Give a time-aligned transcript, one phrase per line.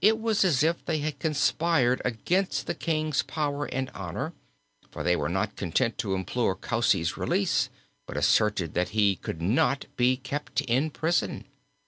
[0.00, 4.32] It was as if they had conspired against the king's power and honour;
[4.90, 7.70] for they were not content to implore Coucy's release,
[8.04, 11.44] but asserted that he could not be kept in prison.